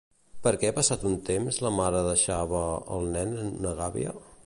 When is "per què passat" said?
0.45-1.03